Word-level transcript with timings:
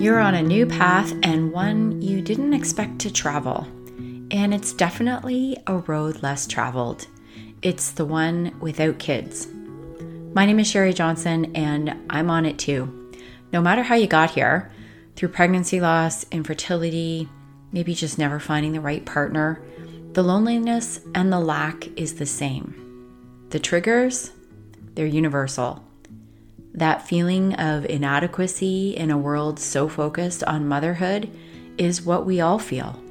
You're 0.00 0.20
on 0.20 0.34
a 0.34 0.42
new 0.42 0.64
path 0.64 1.12
and 1.22 1.52
one 1.52 2.00
you 2.00 2.22
didn't 2.22 2.54
expect 2.54 3.00
to 3.00 3.12
travel. 3.12 3.68
And 4.30 4.54
it's 4.54 4.72
definitely 4.72 5.58
a 5.66 5.76
road 5.76 6.22
less 6.22 6.46
traveled. 6.46 7.06
It's 7.60 7.90
the 7.90 8.06
one 8.06 8.58
without 8.60 8.98
kids. 8.98 9.46
My 10.32 10.46
name 10.46 10.58
is 10.58 10.72
Sheri 10.72 10.94
Johnson, 10.94 11.54
and 11.54 11.94
I'm 12.08 12.30
on 12.30 12.46
it 12.46 12.58
too. 12.58 13.12
No 13.52 13.60
matter 13.60 13.82
how 13.82 13.94
you 13.94 14.06
got 14.06 14.30
here, 14.30 14.72
through 15.16 15.28
pregnancy 15.28 15.82
loss, 15.82 16.24
infertility, 16.30 17.28
maybe 17.70 17.92
just 17.92 18.18
never 18.18 18.40
finding 18.40 18.72
the 18.72 18.80
right 18.80 19.04
partner, 19.04 19.60
the 20.12 20.22
loneliness 20.22 21.00
and 21.14 21.30
the 21.30 21.40
lack 21.40 21.88
is 21.98 22.14
the 22.14 22.24
same. 22.24 23.44
The 23.50 23.60
triggers, 23.60 24.30
they're 24.94 25.04
universal. 25.04 25.84
That 26.74 27.06
feeling 27.06 27.54
of 27.54 27.84
inadequacy 27.84 28.96
in 28.96 29.10
a 29.10 29.18
world 29.18 29.58
so 29.58 29.88
focused 29.88 30.44
on 30.44 30.68
motherhood 30.68 31.30
is 31.78 32.02
what 32.02 32.26
we 32.26 32.40
all 32.40 32.58
feel. 32.58 33.02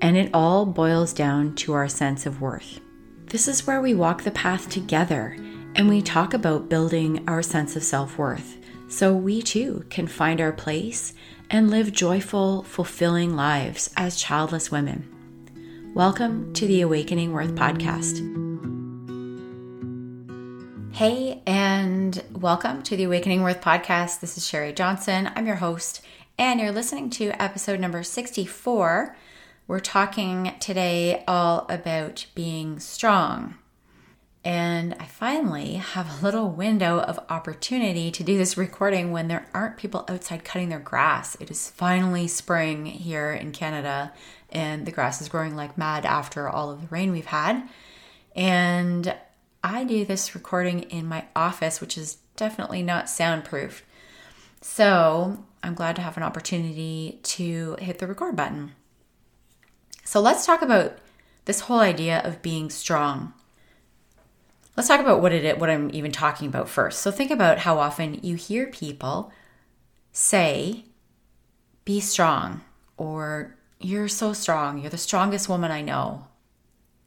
And 0.00 0.16
it 0.16 0.30
all 0.32 0.64
boils 0.64 1.12
down 1.12 1.54
to 1.56 1.74
our 1.74 1.88
sense 1.88 2.24
of 2.24 2.40
worth. 2.40 2.80
This 3.26 3.46
is 3.46 3.66
where 3.66 3.80
we 3.80 3.94
walk 3.94 4.22
the 4.22 4.30
path 4.30 4.70
together 4.70 5.36
and 5.74 5.88
we 5.88 6.00
talk 6.00 6.32
about 6.32 6.70
building 6.70 7.28
our 7.28 7.42
sense 7.42 7.76
of 7.76 7.84
self 7.84 8.16
worth 8.16 8.56
so 8.88 9.14
we 9.14 9.42
too 9.42 9.84
can 9.90 10.06
find 10.06 10.40
our 10.40 10.52
place 10.52 11.12
and 11.50 11.70
live 11.70 11.92
joyful, 11.92 12.62
fulfilling 12.62 13.36
lives 13.36 13.90
as 13.96 14.18
childless 14.18 14.70
women. 14.70 15.92
Welcome 15.94 16.54
to 16.54 16.66
the 16.66 16.80
Awakening 16.80 17.32
Worth 17.32 17.54
podcast. 17.54 18.47
Hey, 20.98 21.42
and 21.46 22.24
welcome 22.32 22.82
to 22.82 22.96
the 22.96 23.04
Awakening 23.04 23.44
Worth 23.44 23.60
podcast. 23.60 24.18
This 24.18 24.36
is 24.36 24.42
Sheri 24.42 24.74
Johnson. 24.74 25.30
I'm 25.36 25.46
your 25.46 25.54
host, 25.54 26.00
and 26.36 26.58
you're 26.58 26.72
listening 26.72 27.08
to 27.10 27.40
episode 27.40 27.78
number 27.78 28.02
64. 28.02 29.16
We're 29.68 29.78
talking 29.78 30.54
today 30.58 31.22
all 31.28 31.66
about 31.68 32.26
being 32.34 32.80
strong. 32.80 33.54
And 34.44 34.96
I 34.98 35.04
finally 35.04 35.74
have 35.74 36.10
a 36.10 36.24
little 36.24 36.50
window 36.50 36.98
of 36.98 37.20
opportunity 37.30 38.10
to 38.10 38.24
do 38.24 38.36
this 38.36 38.56
recording 38.56 39.12
when 39.12 39.28
there 39.28 39.48
aren't 39.54 39.76
people 39.76 40.04
outside 40.08 40.44
cutting 40.44 40.68
their 40.68 40.80
grass. 40.80 41.36
It 41.38 41.48
is 41.48 41.70
finally 41.70 42.26
spring 42.26 42.86
here 42.86 43.30
in 43.30 43.52
Canada, 43.52 44.12
and 44.50 44.84
the 44.84 44.90
grass 44.90 45.22
is 45.22 45.28
growing 45.28 45.54
like 45.54 45.78
mad 45.78 46.04
after 46.04 46.48
all 46.48 46.72
of 46.72 46.80
the 46.80 46.88
rain 46.88 47.12
we've 47.12 47.26
had. 47.26 47.68
And 48.34 49.14
I 49.62 49.84
do 49.84 50.04
this 50.04 50.34
recording 50.34 50.82
in 50.84 51.06
my 51.06 51.26
office, 51.34 51.80
which 51.80 51.98
is 51.98 52.18
definitely 52.36 52.82
not 52.82 53.08
soundproof. 53.08 53.84
So 54.60 55.44
I'm 55.62 55.74
glad 55.74 55.96
to 55.96 56.02
have 56.02 56.16
an 56.16 56.22
opportunity 56.22 57.20
to 57.22 57.76
hit 57.80 57.98
the 57.98 58.06
record 58.06 58.36
button. 58.36 58.72
So 60.04 60.20
let's 60.20 60.46
talk 60.46 60.62
about 60.62 60.98
this 61.44 61.60
whole 61.60 61.80
idea 61.80 62.20
of 62.20 62.42
being 62.42 62.70
strong. 62.70 63.32
Let's 64.76 64.88
talk 64.88 65.00
about 65.00 65.20
what 65.20 65.32
it 65.32 65.58
what 65.58 65.70
I'm 65.70 65.90
even 65.92 66.12
talking 66.12 66.46
about 66.48 66.68
first. 66.68 67.00
So 67.00 67.10
think 67.10 67.30
about 67.30 67.58
how 67.58 67.78
often 67.78 68.20
you 68.22 68.36
hear 68.36 68.68
people 68.68 69.32
say, 70.12 70.84
"Be 71.84 72.00
strong," 72.00 72.62
or 72.96 73.56
"You're 73.80 74.08
so 74.08 74.32
strong. 74.32 74.78
You're 74.78 74.90
the 74.90 74.98
strongest 74.98 75.48
woman 75.48 75.70
I 75.72 75.82
know." 75.82 76.26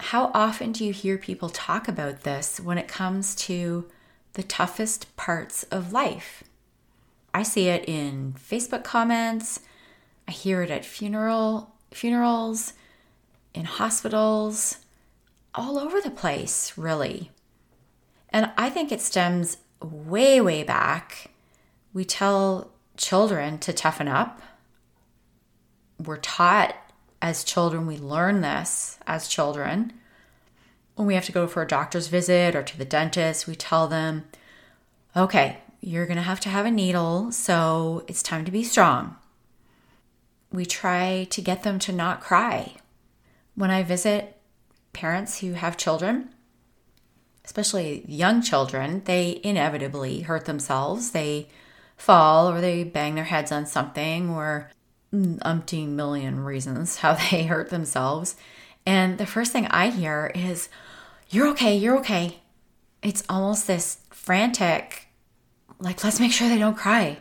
How 0.02 0.32
often 0.34 0.72
do 0.72 0.84
you 0.84 0.94
hear 0.94 1.20
people 1.20 1.50
talk 1.50 1.88
about 1.88 2.22
this 2.22 2.60
when 2.60 2.80
it 2.80 2.88
comes 2.88 3.36
to 3.36 3.88
the 4.34 4.42
toughest 4.42 5.16
parts 5.16 5.62
of 5.66 5.94
life? 5.94 6.44
I 7.36 7.44
see 7.44 7.68
it 7.68 7.88
in 7.88 8.34
Facebook 8.34 8.84
comments, 8.84 9.60
I 10.28 10.32
hear 10.32 10.64
it 10.64 10.72
at 10.72 10.86
funeral 10.86 11.76
funerals, 11.92 12.74
in 13.54 13.66
hospitals, 13.66 14.80
all 15.54 15.78
over 15.78 16.02
the 16.02 16.10
place, 16.10 16.76
really. 16.76 17.30
And 18.30 18.52
I 18.58 18.72
think 18.72 18.92
it 18.92 19.02
stems 19.02 19.58
way, 19.84 20.42
way 20.42 20.64
back. 20.64 21.30
We 21.94 22.06
tell 22.06 22.72
children 22.98 23.60
to 23.60 23.72
toughen 23.72 24.08
up. 24.08 24.42
We're 26.04 26.18
taught 26.18 26.76
as 27.22 27.44
children, 27.44 27.86
we 27.86 27.98
learn 27.98 28.42
this 28.42 28.98
as 29.06 29.28
children. 29.28 29.94
When 30.96 31.08
we 31.08 31.16
have 31.16 31.26
to 31.26 31.32
go 31.32 31.48
for 31.48 31.62
a 31.62 31.68
doctor's 31.68 32.08
visit 32.08 32.56
or 32.56 32.64
to 32.64 32.78
the 32.78 32.86
dentist, 32.86 33.48
we 33.48 33.56
tell 33.56 33.88
them, 33.88 34.26
okay, 35.16 35.60
you're 35.80 36.06
going 36.06 36.18
to 36.18 36.24
have 36.24 36.40
to 36.42 36.50
have 36.50 36.66
a 36.66 36.72
needle, 36.72 37.32
so 37.32 38.04
it's 38.08 38.24
time 38.24 38.46
to 38.46 38.52
be 38.52 38.64
strong. 38.64 39.16
We 40.52 40.66
try 40.66 41.28
to 41.30 41.42
get 41.42 41.64
them 41.64 41.80
to 41.80 41.92
not 41.92 42.22
cry. 42.22 42.76
When 43.56 43.72
I 43.72 43.84
visit 43.84 44.38
parents 44.94 45.40
who 45.40 45.54
have 45.54 45.78
children, 45.78 46.30
especially 47.46 48.06
young 48.08 48.42
children, 48.42 49.02
they 49.06 49.40
inevitably 49.44 50.22
hurt 50.22 50.46
themselves. 50.46 51.12
They 51.12 51.50
fall 51.98 52.50
or 52.50 52.62
they 52.62 52.84
bang 52.84 53.16
their 53.16 53.26
heads 53.26 53.52
on 53.52 53.66
something 53.66 54.30
or 54.30 54.70
umpteen 55.14 55.90
million 55.90 56.40
reasons 56.40 56.98
how 56.98 57.14
they 57.32 57.44
hurt 57.44 57.70
themselves. 57.70 58.36
And 58.86 59.18
the 59.18 59.26
first 59.26 59.52
thing 59.52 59.68
I 59.68 59.90
hear 59.90 60.32
is, 60.34 60.70
You're 61.30 61.48
okay, 61.50 61.78
you're 61.78 61.98
okay. 62.00 62.40
It's 63.02 63.24
almost 63.30 63.68
this 63.68 64.00
frantic, 64.10 65.08
like, 65.80 66.04
let's 66.04 66.20
make 66.20 66.32
sure 66.32 66.48
they 66.48 66.60
don't 66.60 66.78
cry. 66.78 67.18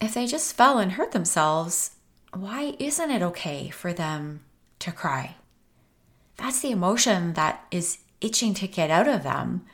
If 0.00 0.14
they 0.14 0.26
just 0.26 0.54
fell 0.54 0.78
and 0.78 0.92
hurt 0.92 1.12
themselves, 1.12 1.92
why 2.32 2.76
isn't 2.78 3.10
it 3.10 3.22
okay 3.22 3.70
for 3.70 3.92
them 3.92 4.40
to 4.80 4.92
cry? 4.92 5.36
That's 6.36 6.60
the 6.60 6.70
emotion 6.70 7.32
that 7.34 7.64
is 7.70 7.98
itching 8.20 8.54
to 8.54 8.68
get 8.68 8.90
out 8.90 9.08
of 9.08 9.22
them. 9.22 9.64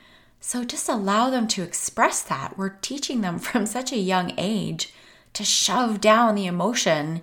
So 0.41 0.65
just 0.65 0.89
allow 0.89 1.31
them 1.31 1.49
to 1.49 1.63
express 1.63 2.23
that. 2.23 2.57
We're 2.57 2.77
teaching 2.81 3.21
them 3.21 3.39
from 3.47 3.67
such 3.67 3.93
a 3.93 3.99
young 3.99 4.33
age 4.39 4.93
to 5.35 5.45
shove 5.45 6.01
down 6.01 6.35
the 6.35 6.47
emotion 6.47 7.23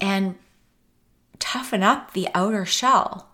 and 0.00 0.36
toughen 1.38 1.82
up 1.82 2.12
the 2.12 2.28
outer 2.34 2.64
shell. 2.64 3.28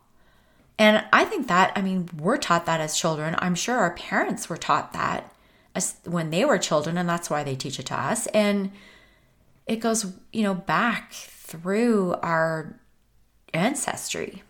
And 0.78 1.04
I 1.12 1.24
think 1.24 1.48
that, 1.48 1.72
I 1.76 1.82
mean, 1.82 2.08
we're 2.18 2.38
taught 2.38 2.66
that 2.66 2.80
as 2.80 2.96
children. 2.96 3.36
I'm 3.38 3.54
sure 3.54 3.76
our 3.76 3.94
parents 3.94 4.48
were 4.48 4.56
taught 4.56 4.92
that 4.92 5.32
as 5.74 5.96
when 6.04 6.30
they 6.30 6.44
were 6.44 6.58
children, 6.58 6.98
and 6.98 7.08
that's 7.08 7.30
why 7.30 7.42
they 7.42 7.54
teach 7.56 7.78
it 7.78 7.86
to 7.86 7.98
us. 7.98 8.26
And 8.28 8.72
it 9.66 9.76
goes, 9.76 10.12
you 10.32 10.42
know, 10.42 10.54
back 10.54 11.12
through 11.12 12.14
our 12.22 12.78
ancestry. 13.54 14.42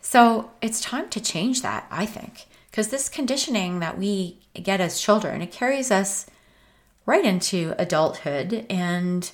So 0.00 0.50
it's 0.62 0.80
time 0.80 1.08
to 1.10 1.20
change 1.20 1.62
that, 1.62 1.86
I 1.90 2.06
think, 2.06 2.46
because 2.70 2.88
this 2.88 3.08
conditioning 3.08 3.80
that 3.80 3.98
we 3.98 4.40
get 4.54 4.80
as 4.80 5.00
children, 5.00 5.42
it 5.42 5.50
carries 5.50 5.90
us 5.90 6.26
right 7.06 7.24
into 7.24 7.74
adulthood. 7.78 8.66
And 8.68 9.30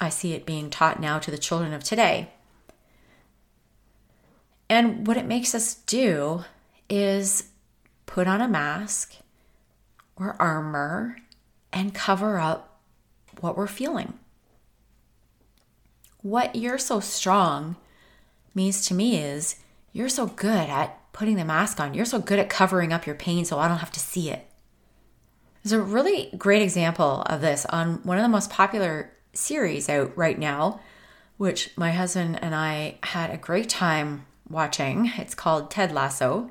I 0.00 0.08
see 0.08 0.32
it 0.32 0.46
being 0.46 0.70
taught 0.70 1.00
now 1.00 1.18
to 1.18 1.30
the 1.30 1.38
children 1.38 1.72
of 1.72 1.84
today. 1.84 2.30
And 4.68 5.06
what 5.06 5.16
it 5.16 5.26
makes 5.26 5.54
us 5.54 5.74
do 5.74 6.44
is 6.88 7.50
put 8.06 8.26
on 8.26 8.40
a 8.40 8.48
mask 8.48 9.16
or 10.16 10.36
armor 10.38 11.16
and 11.72 11.94
cover 11.94 12.38
up 12.38 12.80
what 13.40 13.56
we're 13.56 13.66
feeling. 13.66 14.14
What 16.22 16.54
you're 16.54 16.78
so 16.78 17.00
strong 17.00 17.76
means 18.54 18.86
to 18.86 18.94
me 18.94 19.18
is 19.18 19.56
you're 19.92 20.08
so 20.08 20.26
good 20.26 20.68
at 20.68 21.12
putting 21.12 21.36
the 21.36 21.44
mask 21.44 21.80
on. 21.80 21.94
You're 21.94 22.04
so 22.04 22.20
good 22.20 22.38
at 22.38 22.50
covering 22.50 22.92
up 22.92 23.06
your 23.06 23.16
pain 23.16 23.44
so 23.44 23.58
I 23.58 23.68
don't 23.68 23.78
have 23.78 23.92
to 23.92 24.00
see 24.00 24.30
it. 24.30 24.49
There's 25.62 25.72
a 25.72 25.80
really 25.80 26.30
great 26.38 26.62
example 26.62 27.22
of 27.22 27.40
this 27.40 27.66
on 27.66 28.02
one 28.02 28.16
of 28.16 28.22
the 28.22 28.28
most 28.28 28.50
popular 28.50 29.12
series 29.32 29.88
out 29.88 30.16
right 30.16 30.38
now, 30.38 30.80
which 31.36 31.70
my 31.76 31.92
husband 31.92 32.38
and 32.42 32.54
I 32.54 32.98
had 33.02 33.30
a 33.30 33.36
great 33.36 33.68
time 33.68 34.26
watching. 34.48 35.12
It's 35.16 35.34
called 35.34 35.70
Ted 35.70 35.92
Lasso. 35.92 36.50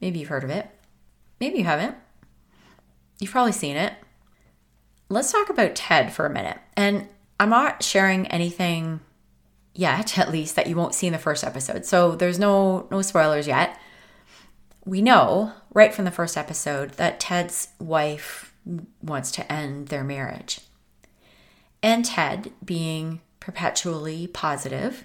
Maybe 0.00 0.18
you've 0.20 0.28
heard 0.28 0.44
of 0.44 0.50
it. 0.50 0.68
Maybe 1.40 1.58
you 1.58 1.64
haven't. 1.64 1.96
You've 3.20 3.30
probably 3.30 3.52
seen 3.52 3.76
it. 3.76 3.92
Let's 5.08 5.32
talk 5.32 5.50
about 5.50 5.74
Ted 5.74 6.12
for 6.12 6.26
a 6.26 6.30
minute. 6.30 6.58
And 6.76 7.08
I'm 7.40 7.50
not 7.50 7.82
sharing 7.82 8.26
anything 8.28 9.00
yet, 9.74 10.18
at 10.18 10.30
least, 10.30 10.56
that 10.56 10.66
you 10.66 10.76
won't 10.76 10.94
see 10.94 11.06
in 11.06 11.12
the 11.12 11.18
first 11.18 11.44
episode. 11.44 11.84
So 11.84 12.16
there's 12.16 12.38
no 12.38 12.86
no 12.90 13.02
spoilers 13.02 13.46
yet. 13.46 13.78
We 14.88 15.02
know 15.02 15.52
right 15.74 15.92
from 15.92 16.06
the 16.06 16.10
first 16.10 16.34
episode 16.34 16.92
that 16.92 17.20
Ted's 17.20 17.68
wife 17.78 18.54
wants 19.02 19.30
to 19.32 19.52
end 19.52 19.88
their 19.88 20.02
marriage. 20.02 20.60
And 21.82 22.06
Ted, 22.06 22.52
being 22.64 23.20
perpetually 23.38 24.28
positive, 24.28 25.04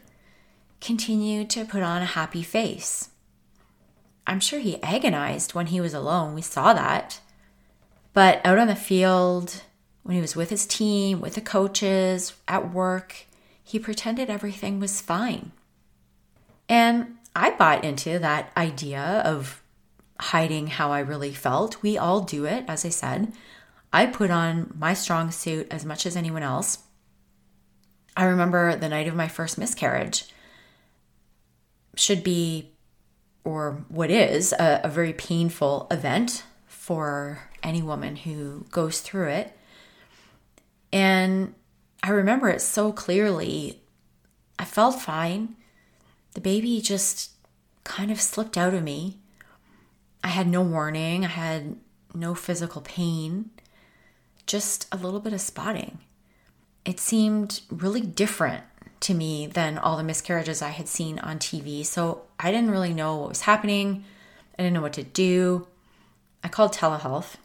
continued 0.80 1.50
to 1.50 1.66
put 1.66 1.84
on 1.84 2.02
a 2.02 2.06
happy 2.06 2.44
face. 2.44 3.10
I'm 4.26 4.40
sure 4.40 4.60
he 4.60 4.82
agonized 4.82 5.54
when 5.54 5.66
he 5.66 5.82
was 5.82 5.94
alone. 5.94 6.34
We 6.34 6.42
saw 6.42 6.74
that. 6.74 7.20
But 8.14 8.40
out 8.46 8.60
on 8.60 8.68
the 8.68 8.78
field, 8.78 9.64
when 10.04 10.16
he 10.16 10.22
was 10.22 10.34
with 10.34 10.50
his 10.50 10.66
team, 10.66 11.20
with 11.20 11.36
the 11.36 11.42
coaches, 11.42 12.32
at 12.48 12.72
work, 12.72 13.26
he 13.62 13.80
pretended 13.80 14.30
everything 14.30 14.80
was 14.80 15.02
fine. 15.02 15.52
And 16.70 17.18
I 17.36 17.50
bought 17.50 17.84
into 17.84 18.18
that 18.20 18.50
idea 18.56 19.22
of 19.26 19.60
hiding 20.20 20.68
how 20.68 20.92
I 20.92 21.00
really 21.00 21.34
felt. 21.34 21.82
We 21.82 21.98
all 21.98 22.22
do 22.22 22.46
it, 22.46 22.66
as 22.68 22.86
I 22.86 22.90
said. 22.90 23.34
I 23.92 24.06
put 24.06 24.32
on 24.32 24.74
my 24.78 24.94
strong 24.94 25.32
suit 25.32 25.68
as 25.70 25.86
much 25.86 26.06
as 26.06 26.16
anyone 26.16 26.44
else. 26.44 26.80
I 28.16 28.26
remember 28.26 28.76
the 28.76 28.90
night 28.90 29.08
of 29.08 29.16
my 29.16 29.28
first 29.28 29.58
miscarriage 29.58 30.26
should 31.96 32.24
be, 32.24 32.72
or 33.44 33.86
what 33.90 34.10
is, 34.10 34.54
a, 34.54 34.82
a 34.84 34.90
very 34.90 35.14
painful 35.14 35.88
event 35.92 36.44
for 36.68 37.50
any 37.62 37.82
woman 37.82 38.16
who 38.16 38.66
goes 38.72 39.02
through 39.02 39.30
it. 39.30 39.58
And 40.92 41.56
I 42.04 42.10
remember 42.10 42.50
it 42.50 42.62
so 42.62 42.92
clearly. 42.92 43.82
I 44.60 44.66
felt 44.66 45.02
fine. 45.02 45.56
The 46.34 46.42
baby 46.42 46.82
just 46.82 47.32
kind 47.84 48.12
of 48.12 48.22
slipped 48.22 48.58
out 48.58 48.74
of 48.74 48.84
me. 48.84 49.20
I 50.24 50.30
had 50.30 50.48
no 50.48 50.62
warning, 50.62 51.26
I 51.26 51.30
had 51.30 51.76
no 52.14 52.34
physical 52.34 52.82
pain, 52.82 53.50
just 54.48 54.88
a 54.92 54.98
little 54.98 55.20
bit 55.20 55.34
of 55.34 55.42
spotting. 55.42 56.00
It 56.86 57.00
seemed 57.00 57.62
really 57.70 58.02
different 58.02 58.64
to 59.02 59.14
me 59.14 59.48
than 59.48 59.78
all 59.78 59.98
the 59.98 60.04
miscarriages 60.04 60.62
I 60.62 60.70
had 60.70 60.88
seen 60.88 61.20
on 61.20 61.40
TV. 61.40 61.86
So 61.86 62.24
I 62.40 62.52
didn't 62.52 62.72
really 62.72 62.94
know 62.94 63.18
what 63.18 63.30
was 63.30 63.42
happening. 63.42 64.06
I 64.58 64.64
didn't 64.64 64.74
know 64.74 64.82
what 64.82 64.94
to 64.94 65.04
do. 65.04 65.68
I 66.44 66.48
called 66.48 66.74
telehealth 66.74 67.36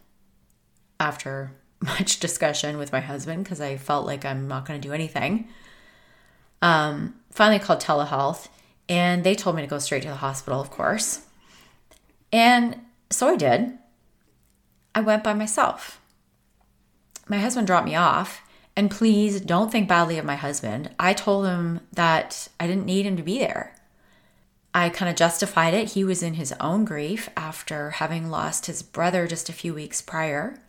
after 1.01 1.53
much 1.81 2.21
discussion 2.21 2.79
with 2.79 2.93
my 2.93 3.01
husband 3.01 3.45
because 3.45 3.61
I 3.61 3.77
felt 3.77 4.07
like 4.07 4.25
I'm 4.25 4.49
not 4.49 4.67
going 4.67 4.81
to 4.81 4.89
do 4.89 4.95
anything. 4.95 5.49
Um, 6.63 7.15
finally 7.31 7.59
called 7.61 7.81
telehealth 7.81 8.49
and 8.89 9.23
they 9.23 9.35
told 9.35 9.57
me 9.57 9.63
to 9.63 9.69
go 9.69 9.79
straight 9.79 10.03
to 10.03 10.09
the 10.09 10.17
hospital, 10.17 10.61
of 10.61 10.71
course. 10.71 11.25
And 12.33 12.81
so 13.11 13.29
I 13.29 13.37
did. 13.37 13.79
I 14.95 15.01
went 15.01 15.25
by 15.25 15.35
myself. 15.35 16.01
My 17.29 17.39
husband 17.39 17.67
dropped 17.67 17.87
me 17.87 17.95
off. 17.95 18.43
And 18.79 18.93
please 18.93 19.41
don't 19.41 19.73
think 19.73 19.89
badly 19.89 20.19
of 20.19 20.25
my 20.25 20.37
husband. 20.37 20.95
I 21.01 21.13
told 21.13 21.47
him 21.47 21.81
that 21.93 22.47
I 22.61 22.69
didn't 22.69 22.87
need 22.87 23.07
him 23.07 23.17
to 23.17 23.25
be 23.25 23.41
there. 23.41 23.75
I 24.73 24.89
kind 24.89 25.11
of 25.11 25.17
justified 25.17 25.75
it. 25.75 25.95
He 25.95 26.05
was 26.05 26.23
in 26.23 26.35
his 26.35 26.55
own 26.61 26.85
grief 26.85 27.29
after 27.37 27.91
having 27.91 28.31
lost 28.31 28.67
his 28.67 28.85
brother 28.85 29.27
just 29.27 29.49
a 29.49 29.53
few 29.53 29.75
weeks 29.75 30.01
prior. 30.01 30.63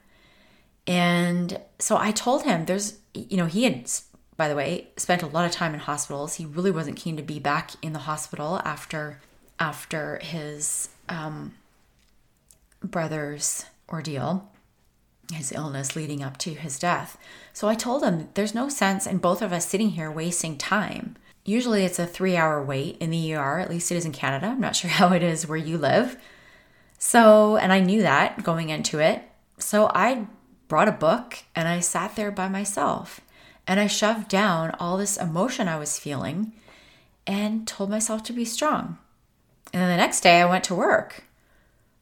And 0.88 1.60
so 1.78 1.98
I 1.98 2.10
told 2.10 2.46
him 2.46 2.66
there's, 2.66 2.98
you 3.14 3.38
know, 3.38 3.46
he 3.46 3.66
had, 3.66 3.88
by 4.36 4.48
the 4.48 4.56
way, 4.56 4.88
spent 4.98 5.22
a 5.22 5.28
lot 5.28 5.46
of 5.46 5.52
time 5.52 5.76
in 5.76 5.80
hospitals. 5.80 6.34
He 6.34 6.46
really 6.48 6.72
wasn't 6.72 6.98
keen 6.98 7.16
to 7.18 7.22
be 7.22 7.38
back 7.38 7.74
in 7.84 7.94
the 7.94 8.00
hospital 8.00 8.60
after 8.66 9.22
after 9.60 10.18
his 10.24 10.90
um, 11.10 11.56
brother's 12.82 13.66
ordeal 13.90 14.50
his 15.34 15.52
illness 15.52 15.96
leading 15.96 16.24
up 16.24 16.38
to 16.38 16.54
his 16.54 16.80
death. 16.80 17.18
So 17.54 17.68
I 17.68 17.76
told 17.76 18.04
him 18.04 18.30
there's 18.34 18.56
no 18.56 18.70
sense 18.70 19.06
in 19.06 19.18
both 19.18 19.42
of 19.42 19.54
us 19.54 19.68
sitting 19.68 19.92
here 19.92 20.12
wasting 20.12 20.58
time. 20.58 21.16
Usually 21.46 21.84
it's 21.84 22.00
a 22.00 22.08
three 22.08 22.36
hour 22.36 22.64
wait 22.64 22.98
in 23.00 23.12
the 23.12 23.34
ER, 23.34 23.60
at 23.60 23.70
least 23.70 23.92
it 23.92 23.96
is 23.96 24.06
in 24.06 24.12
Canada. 24.12 24.48
I'm 24.48 24.62
not 24.62 24.76
sure 24.76 24.90
how 24.90 25.14
it 25.14 25.24
is 25.24 25.48
where 25.48 25.58
you 25.58 25.78
live. 25.78 26.18
So, 26.98 27.58
and 27.58 27.72
I 27.72 27.80
knew 27.80 28.02
that 28.02 28.44
going 28.44 28.70
into 28.70 29.00
it. 29.00 29.24
So 29.58 29.90
I 29.94 30.28
brought 30.68 30.88
a 30.88 30.94
book 30.94 31.38
and 31.56 31.68
I 31.68 31.80
sat 31.80 32.16
there 32.16 32.32
by 32.32 32.50
myself 32.50 33.22
and 33.68 33.80
I 33.80 33.88
shoved 33.88 34.28
down 34.28 34.76
all 34.80 34.98
this 34.98 35.18
emotion 35.18 35.68
I 35.68 35.78
was 35.78 36.00
feeling 36.00 36.54
and 37.26 37.68
told 37.68 37.90
myself 37.90 38.24
to 38.24 38.34
be 38.34 38.46
strong. 38.46 38.98
And 39.74 39.82
then 39.82 39.90
the 39.90 39.98
next 39.98 40.22
day 40.22 40.42
I 40.42 40.50
went 40.50 40.64
to 40.66 40.76
work. 40.76 41.24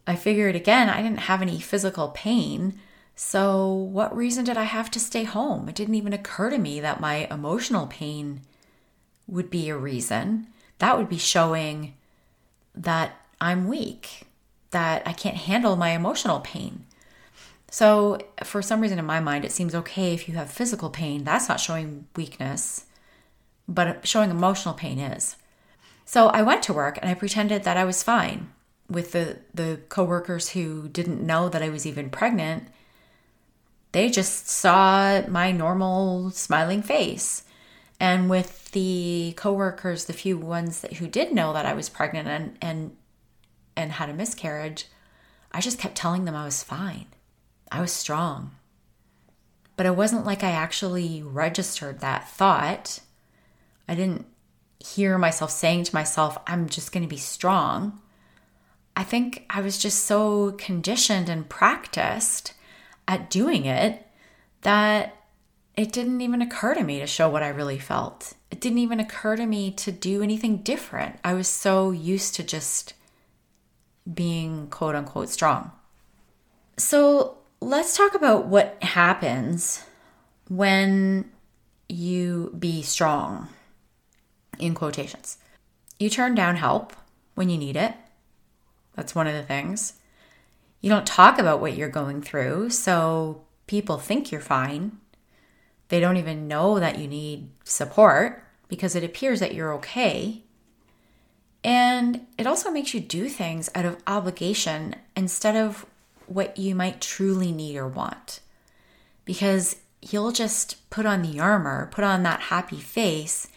I 0.06 0.16
figured 0.16 0.56
again, 0.56 0.90
I 0.90 1.02
didn't 1.02 1.22
have 1.22 1.42
any 1.42 1.60
physical 1.60 2.10
pain. 2.10 2.80
So, 3.16 3.74
what 3.74 4.16
reason 4.16 4.46
did 4.46 4.58
I 4.58 4.64
have 4.64 4.90
to 4.92 5.00
stay 5.00 5.24
home? 5.24 5.68
It 5.68 5.76
didn't 5.76 5.96
even 5.96 6.14
occur 6.14 6.50
to 6.50 6.58
me 6.58 6.80
that 6.80 7.02
my 7.02 7.28
emotional 7.30 7.88
pain 7.88 8.42
would 9.28 9.50
be 9.50 9.70
a 9.70 9.78
reason. 9.78 10.48
That 10.80 10.98
would 10.98 11.10
be 11.10 11.18
showing 11.18 11.96
that 12.76 13.16
I'm 13.42 13.68
weak, 13.68 14.28
that 14.72 15.02
I 15.06 15.14
can't 15.14 15.36
handle 15.36 15.76
my 15.76 15.90
emotional 15.90 16.40
pain. 16.40 16.86
So, 17.70 18.20
for 18.44 18.62
some 18.62 18.80
reason 18.80 19.00
in 19.00 19.06
my 19.06 19.20
mind, 19.20 19.44
it 19.44 19.52
seems 19.52 19.76
okay 19.76 20.14
if 20.14 20.30
you 20.30 20.36
have 20.36 20.50
physical 20.50 20.90
pain. 20.90 21.24
That's 21.24 21.50
not 21.50 21.60
showing 21.60 22.06
weakness, 22.16 22.86
but 23.68 24.08
showing 24.08 24.30
emotional 24.30 24.74
pain 24.74 25.00
is. 25.00 25.36
So, 26.08 26.30
I 26.30 26.42
went 26.42 26.64
to 26.64 26.74
work 26.74 26.98
and 27.00 27.10
I 27.10 27.14
pretended 27.14 27.64
that 27.64 27.78
I 27.78 27.86
was 27.86 28.02
fine 28.02 28.52
with 28.90 29.12
the, 29.12 29.38
the 29.54 29.82
coworkers 29.90 30.50
who 30.50 30.88
didn't 30.88 31.22
know 31.24 31.50
that 31.50 31.62
I 31.62 31.70
was 31.70 31.86
even 31.86 32.10
pregnant 32.10 32.70
they 33.92 34.10
just 34.10 34.48
saw 34.48 35.24
my 35.28 35.52
normal 35.52 36.30
smiling 36.32 36.82
face. 36.82 37.44
And 38.00 38.30
with 38.30 38.72
the 38.74 39.34
coworkers, 39.38 40.06
the 40.06 40.14
few 40.14 40.38
ones 40.38 40.82
that, 40.82 40.94
who 40.94 41.08
did 41.08 41.34
know 41.34 41.52
that 41.54 41.66
I 41.66 41.74
was 41.74 41.90
pregnant 41.90 42.28
and, 42.28 42.58
and 42.62 42.96
and 43.76 43.94
had 43.94 44.10
a 44.10 44.14
miscarriage, 44.14 44.86
I 45.52 45.62
just 45.62 45.80
kept 45.80 45.96
telling 45.96 46.26
them 46.26 46.36
I 46.36 46.46
was 46.46 46.64
fine. 46.64 47.08
I 47.72 47.82
was 47.82 47.92
strong. 47.92 48.52
But 49.76 49.86
it 49.86 49.96
wasn't 49.96 50.26
like 50.26 50.44
I 50.44 50.52
actually 50.52 51.24
registered 51.24 52.00
that 52.00 52.28
thought. 52.30 53.00
I 53.88 53.96
didn't 53.96 54.26
hear 54.80 55.18
myself 55.18 55.52
saying 55.52 55.86
to 55.86 55.96
myself, 55.96 56.38
I'm 56.48 56.70
just 56.70 56.92
going 56.92 57.04
to 57.04 57.10
be 57.10 57.18
strong. 57.18 58.00
I 58.96 59.04
think 59.04 59.46
I 59.50 59.62
was 59.62 59.78
just 59.78 60.06
so 60.06 60.52
conditioned 60.54 61.30
and 61.30 61.48
practiced 61.48 62.54
at 63.08 63.30
doing 63.30 63.66
it 63.66 64.06
that 64.62 65.16
it 65.76 65.92
didn't 65.92 66.22
even 66.22 66.42
occur 66.42 66.74
to 66.74 66.84
me 66.84 67.00
to 67.00 67.08
show 67.08 67.30
what 67.30 67.44
I 67.44 67.50
really 67.50 67.78
felt. 67.78 68.34
It 68.50 68.60
didn't 68.60 68.80
even 68.80 69.00
occur 69.00 69.36
to 69.36 69.46
me 69.46 69.72
to 69.72 69.92
do 69.92 70.24
anything 70.24 70.58
different. 70.58 71.20
I 71.24 71.36
was 71.36 71.48
so 71.48 71.92
used 71.92 72.36
to 72.36 72.44
just 72.44 72.96
being 74.12 74.68
quote 74.68 74.96
unquote 74.96 75.30
strong. 75.30 75.72
So 76.78 77.38
let's 77.62 77.96
talk 77.96 78.16
about 78.16 78.48
what 78.48 78.82
happens 78.82 79.84
when 80.48 81.30
you 81.90 82.54
be 82.58 82.82
strong, 82.82 83.50
in 84.60 84.74
quotations. 84.74 85.38
You 86.00 86.10
turn 86.10 86.36
down 86.36 86.56
help 86.56 86.94
when 87.36 87.50
you 87.50 87.58
need 87.58 87.76
it. 87.76 87.94
That's 88.96 89.16
one 89.16 89.28
of 89.28 89.34
the 89.34 89.44
things. 89.44 89.94
You 90.82 90.90
don't 90.90 91.08
talk 91.08 91.40
about 91.40 91.60
what 91.60 91.76
you're 91.76 91.90
going 91.90 92.22
through, 92.22 92.70
so 92.70 93.44
people 93.66 93.98
think 93.98 94.32
you're 94.32 94.42
fine. 94.42 94.98
They 95.90 96.00
don't 96.00 96.18
even 96.18 96.48
know 96.48 96.80
that 96.80 97.00
you 97.00 97.08
need 97.08 97.50
support 97.64 98.44
because 98.68 98.96
it 98.96 99.04
appears 99.04 99.40
that 99.40 99.54
you're 99.54 99.74
okay. 99.76 100.44
And 101.64 102.28
it 102.38 102.48
also 102.48 102.70
makes 102.72 102.94
you 102.94 103.00
do 103.00 103.30
things 103.30 103.70
out 103.74 103.86
of 103.86 103.98
obligation 104.06 104.96
instead 105.16 105.56
of 105.56 105.86
what 106.28 106.58
you 106.58 106.76
might 106.76 107.02
truly 107.02 107.52
need 107.52 107.78
or 107.78 107.88
want. 107.88 108.42
Because 109.26 109.78
you'll 110.02 110.32
just 110.32 110.90
put 110.90 111.06
on 111.06 111.22
the 111.22 111.40
armor, 111.40 111.90
put 111.92 112.04
on 112.04 112.24
that 112.24 112.42
happy 112.42 112.80
face, 112.80 113.48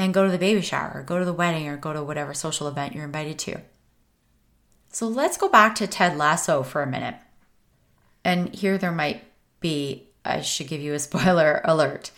and 0.00 0.14
go 0.14 0.24
to 0.24 0.30
the 0.30 0.38
baby 0.38 0.62
shower, 0.62 0.92
or 0.94 1.02
go 1.02 1.18
to 1.18 1.26
the 1.26 1.32
wedding, 1.32 1.68
or 1.68 1.76
go 1.76 1.92
to 1.92 2.02
whatever 2.02 2.32
social 2.32 2.66
event 2.66 2.94
you're 2.94 3.04
invited 3.04 3.38
to. 3.38 3.60
So 4.88 5.06
let's 5.06 5.36
go 5.36 5.46
back 5.46 5.74
to 5.74 5.86
Ted 5.86 6.16
Lasso 6.16 6.62
for 6.62 6.82
a 6.82 6.86
minute. 6.86 7.16
And 8.24 8.54
here 8.54 8.78
there 8.78 8.92
might 8.92 9.22
be, 9.60 10.08
I 10.24 10.40
should 10.40 10.68
give 10.68 10.80
you 10.80 10.94
a 10.94 10.98
spoiler 11.00 11.60
alert, 11.64 12.12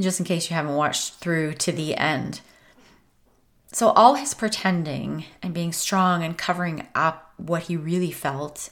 just 0.00 0.18
in 0.18 0.24
case 0.24 0.48
you 0.48 0.56
haven't 0.56 0.76
watched 0.76 1.16
through 1.16 1.52
to 1.54 1.72
the 1.72 1.94
end. 1.94 2.40
So, 3.70 3.90
all 3.90 4.14
his 4.14 4.32
pretending 4.32 5.26
and 5.42 5.52
being 5.52 5.74
strong 5.74 6.24
and 6.24 6.38
covering 6.38 6.88
up 6.94 7.34
what 7.36 7.64
he 7.64 7.76
really 7.76 8.12
felt 8.12 8.70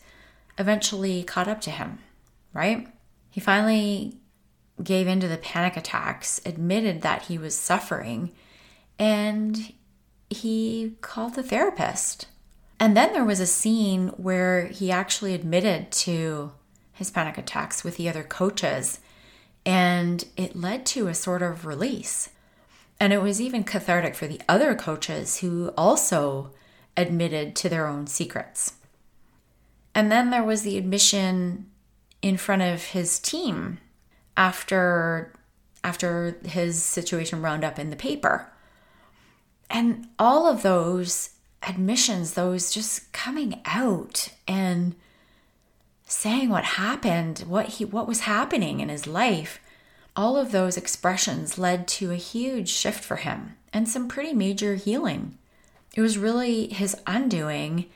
eventually 0.57 1.23
caught 1.23 1.49
up 1.49 1.61
to 1.61 1.71
him, 1.71 1.99
right? 2.55 2.89
He 3.31 3.41
finally 3.41 4.17
gave 4.83 5.07
into 5.07 5.29
the 5.29 5.37
panic 5.37 5.77
attacks, 5.77 6.41
admitted 6.45 7.03
that 7.03 7.23
he 7.23 7.39
was 7.39 7.57
suffering, 7.57 8.33
and 8.99 9.73
he 10.31 10.97
called 11.01 11.35
the 11.35 11.43
therapist 11.43 12.27
and 12.81 12.97
then 12.97 13.13
there 13.13 13.25
was 13.25 13.41
a 13.41 13.47
scene 13.47 14.09
where 14.09 14.67
he 14.67 14.91
actually 14.91 15.35
admitted 15.35 15.91
to 15.91 16.53
his 16.93 17.11
panic 17.11 17.39
attacks 17.39 17.83
with 17.83 17.97
the 17.97 18.09
other 18.09 18.23
coaches, 18.23 19.01
and 19.67 20.25
it 20.37 20.57
led 20.57 20.87
to 20.87 21.09
a 21.09 21.15
sort 21.15 21.43
of 21.43 21.67
release. 21.67 22.31
And 23.01 23.13
it 23.13 23.23
was 23.23 23.41
even 23.41 23.65
cathartic 23.65 24.15
for 24.15 24.27
the 24.27 24.41
other 24.49 24.75
coaches 24.75 25.39
who 25.39 25.73
also 25.77 26.53
admitted 26.97 27.55
to 27.57 27.69
their 27.69 27.87
own 27.87 28.07
secrets. 28.07 28.75
And 29.95 30.11
then 30.11 30.31
there 30.31 30.45
was 30.45 30.63
the 30.63 30.79
admission 30.79 31.67
in 32.23 32.37
front 32.37 32.63
of 32.63 32.83
his 32.87 33.19
team 33.19 33.79
after 34.39 35.33
after 35.85 36.39
his 36.45 36.83
situation 36.83 37.43
wound 37.43 37.65
up 37.65 37.79
in 37.79 37.91
the 37.91 37.97
paper. 37.97 38.51
And 39.69 40.09
all 40.19 40.47
of 40.47 40.63
those 40.63 41.31
admissions, 41.63 42.35
those 42.35 42.73
just 42.73 43.13
coming 43.13 43.61
out 43.65 44.31
and 44.47 44.95
saying 46.05 46.49
what 46.49 46.65
happened, 46.65 47.41
what 47.47 47.67
he 47.67 47.85
what 47.85 48.09
was 48.09 48.21
happening 48.21 48.81
in 48.81 48.89
his 48.89 49.07
life, 49.07 49.61
all 50.17 50.37
of 50.37 50.53
those 50.53 50.77
expressions 50.77 51.59
led 51.59 51.87
to 51.89 52.13
a 52.13 52.17
huge 52.17 52.71
shift 52.71 53.05
for 53.05 53.17
him 53.17 53.57
and 53.73 53.89
some 53.89 54.09
pretty 54.09 54.33
major 54.33 54.77
healing. 54.77 55.37
It 55.95 56.01
was 56.01 56.17
really 56.17 56.69
his 56.69 56.97
undoing 57.07 57.87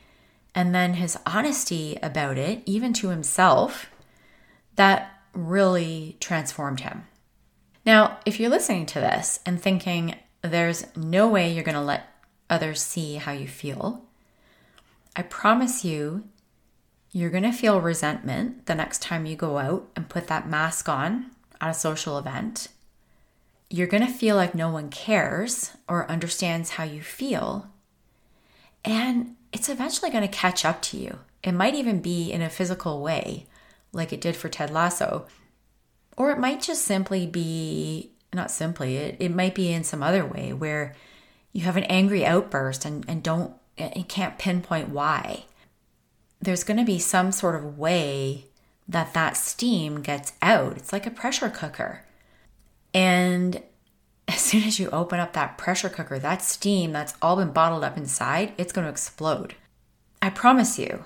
and 0.54 0.75
then 0.75 0.94
his 0.94 1.16
honesty 1.25 1.99
about 2.02 2.37
it, 2.37 2.62
even 2.66 2.92
to 2.94 3.08
himself, 3.08 3.90
that 4.76 5.12
really 5.32 6.16
transformed 6.20 6.80
him. 6.80 7.04
Now, 7.84 8.18
if 8.24 8.38
you're 8.38 8.50
listening 8.50 8.86
to 8.86 9.00
this 9.00 9.40
and 9.44 9.60
thinking 9.60 10.14
there's 10.42 10.86
no 10.96 11.28
way 11.28 11.52
you're 11.52 11.64
going 11.64 11.74
to 11.74 11.80
let 11.80 12.08
others 12.48 12.80
see 12.80 13.16
how 13.16 13.32
you 13.32 13.48
feel, 13.48 14.04
I 15.16 15.22
promise 15.22 15.84
you, 15.84 16.24
you're 17.10 17.30
going 17.30 17.42
to 17.42 17.52
feel 17.52 17.80
resentment 17.80 18.66
the 18.66 18.74
next 18.74 19.02
time 19.02 19.26
you 19.26 19.36
go 19.36 19.58
out 19.58 19.88
and 19.94 20.08
put 20.08 20.28
that 20.28 20.48
mask 20.48 20.88
on 20.88 21.30
at 21.60 21.70
a 21.70 21.74
social 21.74 22.18
event. 22.18 22.68
You're 23.68 23.86
going 23.86 24.06
to 24.06 24.12
feel 24.12 24.36
like 24.36 24.54
no 24.54 24.70
one 24.70 24.88
cares 24.88 25.72
or 25.88 26.10
understands 26.10 26.70
how 26.70 26.84
you 26.84 27.02
feel. 27.02 27.68
And 28.84 29.36
it's 29.52 29.68
eventually 29.68 30.10
going 30.10 30.26
to 30.26 30.28
catch 30.28 30.64
up 30.64 30.80
to 30.82 30.96
you. 30.96 31.18
It 31.42 31.52
might 31.52 31.74
even 31.74 32.00
be 32.00 32.32
in 32.32 32.40
a 32.40 32.50
physical 32.50 33.02
way, 33.02 33.46
like 33.92 34.12
it 34.12 34.20
did 34.20 34.37
for 34.37 34.49
Ted 34.49 34.70
Lasso. 34.70 35.26
Or 36.16 36.30
it 36.30 36.38
might 36.38 36.62
just 36.62 36.82
simply 36.82 37.26
be, 37.26 38.12
not 38.32 38.50
simply, 38.50 38.96
it, 38.96 39.16
it 39.18 39.34
might 39.34 39.54
be 39.54 39.72
in 39.72 39.84
some 39.84 40.02
other 40.02 40.25
way 40.25 40.52
where 40.52 40.94
you 41.52 41.62
have 41.62 41.76
an 41.76 41.84
angry 41.84 42.25
outburst 42.25 42.84
and, 42.84 43.04
and 43.08 43.22
don't, 43.22 43.54
and 43.78 44.08
can't 44.08 44.38
pinpoint 44.38 44.90
why. 44.90 45.44
There's 46.40 46.64
going 46.64 46.78
to 46.78 46.84
be 46.84 46.99
some 46.99 47.32
sort 47.32 47.54
of 47.54 47.78
way 47.78 48.46
that 48.88 49.14
that 49.14 49.37
steam 49.37 50.02
gets 50.02 50.32
out. 50.42 50.76
It's 50.76 50.92
like 50.92 51.06
a 51.06 51.11
pressure 51.11 51.49
cooker. 51.49 52.04
And 52.92 53.62
as 54.28 54.40
soon 54.40 54.64
as 54.64 54.78
you 54.78 54.90
open 54.90 55.20
up 55.20 55.32
that 55.32 55.58
pressure 55.58 55.88
cooker, 55.88 56.18
that 56.18 56.42
steam 56.42 56.92
that's 56.92 57.14
all 57.22 57.37
been 57.37 57.52
bottled 57.52 57.84
up 57.84 57.96
inside, 57.96 58.52
it's 58.58 58.72
going 58.72 58.84
to 58.84 58.90
explode. 58.90 59.54
I 60.20 60.30
promise 60.30 60.78
you, 60.78 61.04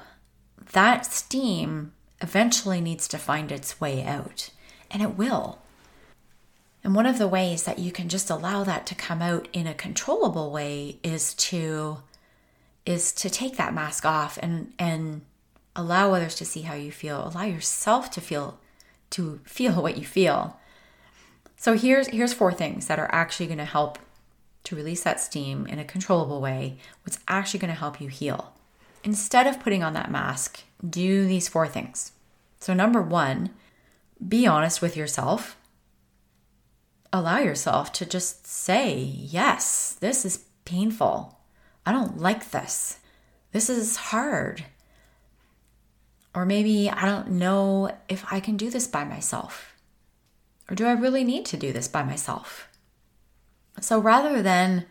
that 0.72 1.06
steam 1.06 1.92
eventually 2.20 2.80
needs 2.80 3.08
to 3.08 3.18
find 3.18 3.52
its 3.52 3.80
way 3.80 4.04
out, 4.04 4.50
and 4.90 5.02
it 5.02 5.16
will. 5.16 5.60
And 6.82 6.94
one 6.94 7.06
of 7.06 7.18
the 7.18 7.28
ways 7.28 7.64
that 7.64 7.78
you 7.78 7.90
can 7.90 8.08
just 8.08 8.30
allow 8.30 8.62
that 8.64 8.86
to 8.86 8.94
come 8.94 9.20
out 9.20 9.48
in 9.52 9.66
a 9.66 9.74
controllable 9.74 10.50
way 10.50 10.98
is 11.02 11.34
to 11.34 11.98
is 12.84 13.12
to 13.12 13.28
take 13.28 13.56
that 13.56 13.74
mask 13.74 14.04
off 14.04 14.38
and 14.40 14.72
and 14.78 15.22
allow 15.74 16.14
others 16.14 16.36
to 16.36 16.44
see 16.44 16.62
how 16.62 16.74
you 16.74 16.92
feel, 16.92 17.28
allow 17.28 17.44
yourself 17.44 18.10
to 18.12 18.20
feel 18.20 18.58
to 19.10 19.40
feel 19.44 19.72
what 19.82 19.98
you 19.98 20.04
feel 20.04 20.58
so 21.56 21.72
here's 21.76 22.08
here's 22.08 22.32
four 22.32 22.52
things 22.52 22.86
that 22.86 22.98
are 22.98 23.08
actually 23.12 23.46
going 23.46 23.58
to 23.58 23.64
help 23.64 23.98
to 24.64 24.76
release 24.76 25.02
that 25.02 25.20
steam 25.20 25.66
in 25.66 25.78
a 25.78 25.84
controllable 25.84 26.40
way. 26.40 26.76
What's 27.04 27.18
actually 27.26 27.60
going 27.60 27.72
to 27.72 27.78
help 27.78 28.00
you 28.00 28.08
heal. 28.08 28.52
Instead 29.06 29.46
of 29.46 29.60
putting 29.60 29.84
on 29.84 29.92
that 29.92 30.10
mask, 30.10 30.64
do 30.84 31.28
these 31.28 31.46
four 31.46 31.68
things. 31.68 32.10
So 32.58 32.74
number 32.74 33.00
1, 33.00 33.50
be 34.26 34.48
honest 34.48 34.82
with 34.82 34.96
yourself. 34.96 35.56
Allow 37.12 37.38
yourself 37.38 37.92
to 37.92 38.04
just 38.04 38.48
say, 38.48 38.96
"Yes, 38.96 39.96
this 40.00 40.24
is 40.24 40.46
painful. 40.64 41.38
I 41.86 41.92
don't 41.92 42.18
like 42.18 42.50
this. 42.50 42.98
This 43.52 43.70
is 43.70 43.96
hard." 43.96 44.66
Or 46.34 46.44
maybe 46.44 46.90
I 46.90 47.04
don't 47.04 47.30
know 47.30 47.96
if 48.08 48.24
I 48.32 48.40
can 48.40 48.56
do 48.56 48.70
this 48.70 48.88
by 48.88 49.04
myself. 49.04 49.76
Or 50.68 50.74
do 50.74 50.84
I 50.84 50.92
really 50.92 51.22
need 51.22 51.46
to 51.46 51.56
do 51.56 51.72
this 51.72 51.86
by 51.86 52.02
myself? 52.02 52.66
So 53.80 54.00
rather 54.00 54.42
than 54.42 54.84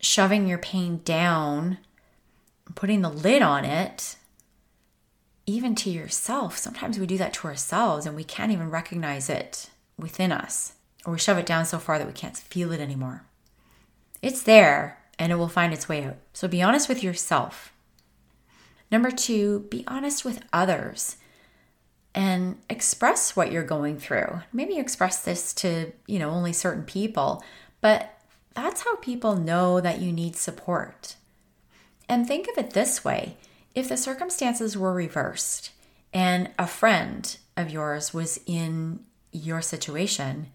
shoving 0.00 0.48
your 0.48 0.58
pain 0.58 1.02
down, 1.04 1.78
putting 2.74 3.02
the 3.02 3.10
lid 3.10 3.42
on 3.42 3.64
it, 3.64 4.16
even 5.46 5.74
to 5.76 5.90
yourself, 5.90 6.56
sometimes 6.56 6.98
we 6.98 7.06
do 7.06 7.18
that 7.18 7.32
to 7.34 7.48
ourselves 7.48 8.06
and 8.06 8.14
we 8.14 8.24
can't 8.24 8.52
even 8.52 8.70
recognize 8.70 9.28
it 9.28 9.70
within 9.98 10.32
us, 10.32 10.74
or 11.04 11.12
we 11.12 11.18
shove 11.18 11.38
it 11.38 11.46
down 11.46 11.64
so 11.64 11.78
far 11.78 11.98
that 11.98 12.06
we 12.06 12.12
can't 12.12 12.36
feel 12.36 12.72
it 12.72 12.80
anymore. 12.80 13.24
It's 14.22 14.42
there 14.42 14.98
and 15.18 15.32
it 15.32 15.36
will 15.36 15.48
find 15.48 15.72
its 15.72 15.88
way 15.88 16.04
out. 16.04 16.16
So 16.32 16.48
be 16.48 16.62
honest 16.62 16.88
with 16.88 17.02
yourself. 17.02 17.72
Number 18.90 19.10
two, 19.10 19.66
be 19.70 19.84
honest 19.86 20.24
with 20.24 20.42
others 20.52 21.16
and 22.14 22.58
express 22.68 23.36
what 23.36 23.52
you're 23.52 23.62
going 23.62 23.98
through. 23.98 24.40
Maybe 24.52 24.74
you 24.74 24.80
express 24.80 25.22
this 25.22 25.52
to, 25.54 25.92
you 26.06 26.18
know, 26.18 26.30
only 26.30 26.52
certain 26.52 26.84
people, 26.84 27.44
but 27.80 28.18
that's 28.54 28.82
how 28.82 28.96
people 28.96 29.36
know 29.36 29.80
that 29.80 30.00
you 30.00 30.12
need 30.12 30.36
support. 30.36 31.16
And 32.10 32.26
think 32.26 32.48
of 32.48 32.58
it 32.58 32.70
this 32.70 33.04
way 33.04 33.36
if 33.72 33.88
the 33.88 33.96
circumstances 33.96 34.76
were 34.76 34.92
reversed 34.92 35.70
and 36.12 36.50
a 36.58 36.66
friend 36.66 37.36
of 37.56 37.70
yours 37.70 38.12
was 38.12 38.40
in 38.46 39.04
your 39.30 39.62
situation, 39.62 40.48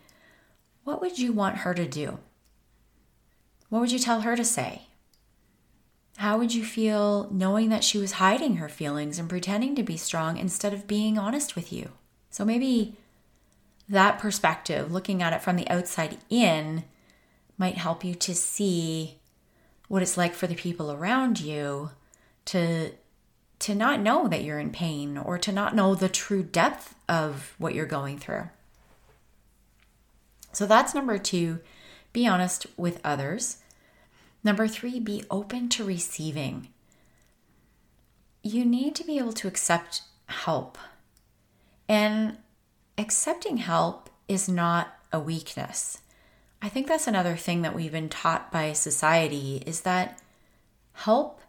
what 0.84 1.00
would 1.00 1.18
you 1.18 1.32
want 1.32 1.60
her 1.60 1.74
to 1.74 1.88
do? 1.88 2.20
What 3.70 3.80
would 3.80 3.94
you 3.94 4.00
tell 4.00 4.22
her 4.22 4.36
to 4.36 4.44
say? 4.44 4.88
How 6.18 6.38
would 6.38 6.54
you 6.54 6.66
feel 6.66 7.30
knowing 7.32 7.70
that 7.70 7.86
she 7.86 7.98
was 8.00 8.14
hiding 8.14 8.58
her 8.58 8.68
feelings 8.68 9.18
and 9.18 9.30
pretending 9.30 9.76
to 9.76 9.84
be 9.84 9.96
strong 9.96 10.36
instead 10.36 10.74
of 10.74 10.88
being 10.88 11.18
honest 11.18 11.56
with 11.56 11.72
you? 11.72 11.92
So 12.32 12.44
maybe 12.44 12.98
that 13.88 14.20
perspective, 14.20 14.92
looking 14.92 15.24
at 15.24 15.32
it 15.32 15.42
from 15.42 15.56
the 15.56 15.70
outside 15.70 16.18
in, 16.30 16.84
might 17.58 17.78
help 17.78 18.04
you 18.04 18.14
to 18.14 18.36
see 18.36 19.20
what 19.88 20.02
it's 20.02 20.18
like 20.18 20.34
for 20.34 20.48
the 20.48 20.56
people 20.56 20.92
around 20.92 21.40
you 21.40 21.92
to 22.46 22.92
to 23.58 23.74
not 23.74 24.02
know 24.02 24.28
that 24.28 24.44
you're 24.44 24.60
in 24.60 24.70
pain 24.70 25.18
or 25.18 25.38
to 25.38 25.52
not 25.52 25.74
know 25.74 25.96
the 25.96 26.10
true 26.10 26.44
depth 26.44 26.94
of 27.08 27.56
what 27.58 27.74
you're 27.74 27.86
going 27.86 28.20
through. 28.20 28.50
So 30.52 30.66
that's 30.66 30.94
number 30.94 31.18
2, 31.18 31.60
be 32.12 32.28
honest 32.28 32.68
with 32.76 33.00
others. 33.04 33.58
Number 34.46 34.68
three, 34.68 35.00
be 35.00 35.24
open 35.32 35.70
to 35.70 35.84
receiving. 35.84 36.68
You 38.44 38.64
need 38.64 38.94
to 38.96 39.04
be 39.04 39.18
able 39.18 39.34
to 39.34 39.48
accept 39.48 40.04
help. 40.28 40.78
And 41.90 42.38
accepting 42.96 43.58
help 43.58 44.12
is 44.28 44.48
not 44.48 45.00
a 45.12 45.20
weakness. 45.20 46.02
I 46.66 46.68
think 46.68 46.88
that's 46.88 47.06
another 47.06 47.36
thing 47.36 47.62
that 47.62 47.76
we've 47.76 47.92
been 47.92 48.10
taught 48.10 48.52
by 48.52 48.74
society 48.74 49.62
is 49.68 49.82
that 49.82 50.20
help, 50.94 51.40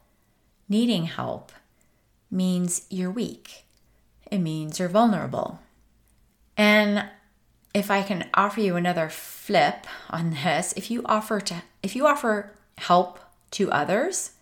needing 0.69 1.07
help, 1.07 1.53
means 2.31 2.85
you're 2.91 3.11
weak. 3.11 3.65
It 4.31 4.41
means 4.41 4.79
you're 4.79 4.91
vulnerable. 4.91 5.61
And 6.55 7.09
if 7.73 7.91
I 7.91 8.03
can 8.03 8.29
offer 8.35 8.61
you 8.61 8.77
another 8.77 9.09
flip 9.09 9.87
on 10.11 10.33
this, 10.33 10.75
if 10.77 10.91
you 10.91 11.01
offer 11.07 11.41
to 11.41 11.63
if 11.83 11.97
you 11.97 12.07
offer 12.07 12.53
help 12.77 13.19
to 13.53 13.73
others, 13.73 14.33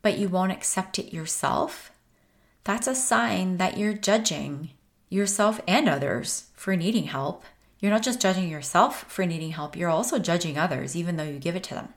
but 0.00 0.16
you 0.16 0.28
won't 0.28 0.52
accept 0.52 1.00
it 1.00 1.12
yourself, 1.12 1.90
that's 2.62 2.86
a 2.86 2.94
sign 2.94 3.56
that 3.56 3.78
you're 3.78 3.94
judging 3.94 4.70
yourself 5.08 5.60
and 5.66 5.88
others 5.88 6.50
for 6.54 6.76
needing 6.76 7.06
help. 7.06 7.42
You're 7.82 7.90
not 7.90 8.02
just 8.02 8.22
judging 8.22 8.48
yourself 8.48 9.04
for 9.08 9.26
needing 9.26 9.50
help, 9.50 9.76
you're 9.76 9.90
also 9.90 10.18
judging 10.18 10.56
others 10.56 10.96
even 10.96 11.16
though 11.16 11.24
you 11.24 11.38
give 11.38 11.54
it 11.56 11.64
to 11.64 11.74
them. 11.74 11.92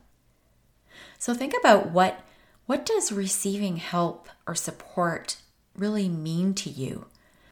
So 1.17 1.33
think 1.33 1.53
about 1.57 1.91
what 1.91 2.19
what 2.65 2.85
does 2.85 3.13
receiving 3.13 3.77
help 3.77 4.27
or 4.45 4.55
support 4.55 5.37
really 5.77 6.09
mean 6.09 6.53
to 6.55 6.69
you? 6.69 7.05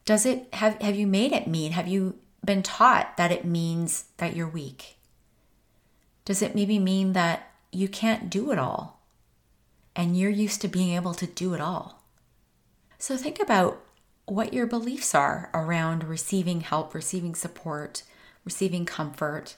Does 0.03 0.25
it 0.25 0.53
have 0.55 0.81
have 0.81 0.97
you 0.97 1.07
made 1.07 1.31
it 1.31 1.47
mean? 1.47 1.71
Have 1.71 1.87
you 1.87 2.19
been 2.43 2.63
taught 2.63 3.15
that 3.15 3.31
it 3.31 3.45
means 3.45 4.05
that 4.17 4.35
you're 4.35 4.49
weak? 4.49 4.97
Does 6.25 6.41
it 6.41 6.55
maybe 6.55 6.77
mean 6.77 7.13
that 7.13 7.53
you 7.73 7.87
can't 7.87 8.29
do 8.29 8.51
it 8.51 8.59
all. 8.59 8.99
And 9.95 10.17
you're 10.17 10.29
used 10.29 10.61
to 10.61 10.67
being 10.67 10.93
able 10.95 11.13
to 11.15 11.27
do 11.27 11.53
it 11.53 11.61
all. 11.61 12.03
So 12.97 13.17
think 13.17 13.39
about 13.39 13.81
what 14.25 14.53
your 14.53 14.65
beliefs 14.65 15.13
are 15.13 15.49
around 15.53 16.03
receiving 16.03 16.61
help, 16.61 16.93
receiving 16.93 17.35
support, 17.35 18.03
receiving 18.43 18.85
comfort, 18.85 19.57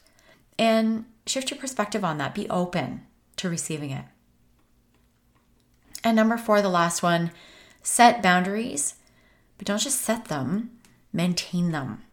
and 0.58 1.06
shift 1.26 1.52
your 1.52 1.60
perspective 1.60 2.04
on 2.04 2.18
that. 2.18 2.36
Be 2.36 2.50
open 2.50 3.06
to 3.38 3.50
receiving 3.50 3.92
it. 3.92 4.06
And 6.04 6.16
number 6.16 6.38
four, 6.38 6.62
the 6.62 6.70
last 6.70 7.02
one, 7.02 7.32
set 7.82 8.22
boundaries, 8.22 8.96
but 9.58 9.68
don't 9.68 9.82
just 9.82 10.02
set 10.02 10.26
them, 10.26 10.72
maintain 11.12 11.72
them. 11.72 12.04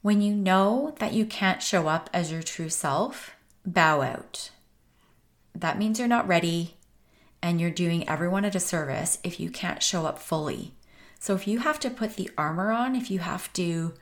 When 0.00 0.20
you 0.20 0.34
know 0.34 0.94
that 0.98 1.12
you 1.12 1.26
can't 1.26 1.62
show 1.62 1.88
up 1.88 2.10
as 2.12 2.32
your 2.32 2.42
true 2.42 2.68
self, 2.68 3.36
bow 3.64 4.02
out. 4.02 4.50
That 5.54 5.78
means 5.78 5.98
you're 5.98 6.08
not 6.08 6.28
ready 6.28 6.76
and 7.42 7.60
you're 7.60 7.70
doing 7.70 8.08
everyone 8.08 8.44
a 8.44 8.50
disservice 8.50 9.18
if 9.22 9.38
you 9.38 9.50
can't 9.50 9.82
show 9.82 10.06
up 10.06 10.18
fully. 10.18 10.74
So 11.20 11.34
if 11.34 11.46
you 11.46 11.60
have 11.60 11.78
to 11.80 11.90
put 11.90 12.16
the 12.16 12.30
armor 12.36 12.70
on, 12.70 12.96
if 12.96 13.10
you 13.10 13.18
have 13.20 13.52
to 13.54 13.94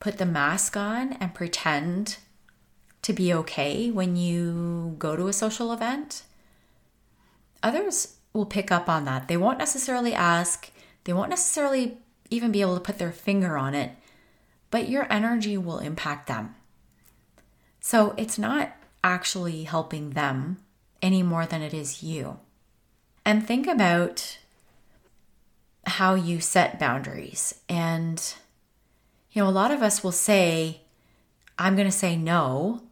put 0.00 0.18
the 0.18 0.26
mask 0.26 0.76
on 0.76 1.14
and 1.14 1.34
pretend 1.34 2.18
to 3.02 3.12
be 3.12 3.32
okay 3.32 3.90
when 3.90 4.16
you 4.16 4.96
go 4.98 5.16
to 5.16 5.28
a 5.28 5.32
social 5.32 5.72
event, 5.72 6.22
others 7.62 8.16
will 8.32 8.46
pick 8.46 8.72
up 8.72 8.88
on 8.88 9.04
that. 9.04 9.28
They 9.28 9.36
won't 9.36 9.58
necessarily 9.58 10.14
ask, 10.14 10.70
they 11.04 11.12
won't 11.12 11.30
necessarily 11.30 11.98
even 12.30 12.50
be 12.50 12.60
able 12.60 12.74
to 12.74 12.80
put 12.80 12.98
their 12.98 13.12
finger 13.12 13.56
on 13.56 13.74
it, 13.74 13.92
but 14.70 14.88
your 14.88 15.06
energy 15.12 15.56
will 15.56 15.78
impact 15.78 16.26
them. 16.26 16.54
So 17.80 18.14
it's 18.16 18.38
not 18.38 18.74
actually 19.02 19.64
helping 19.64 20.10
them 20.10 20.58
any 21.02 21.22
more 21.22 21.44
than 21.44 21.60
it 21.60 21.74
is 21.74 22.02
you. 22.02 22.38
And 23.26 23.46
think 23.46 23.66
about 23.66 24.38
how 25.86 26.14
you 26.14 26.40
set 26.40 26.78
boundaries. 26.78 27.60
And, 27.68 28.34
you 29.34 29.42
know, 29.42 29.48
a 29.48 29.50
lot 29.50 29.72
of 29.72 29.82
us 29.82 30.02
will 30.02 30.12
say, 30.12 30.80
I'm 31.58 31.74
going 31.74 31.88
to 31.88 31.92
say 31.92 32.16
no. 32.16 32.82